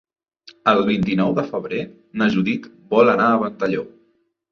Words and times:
El 0.69 0.79
vint-i-nou 0.85 1.35
de 1.39 1.43
febrer 1.51 1.81
na 2.21 2.29
Judit 2.37 2.65
vol 2.95 3.13
anar 3.13 3.29
a 3.35 3.37
Ventalló. 3.45 3.85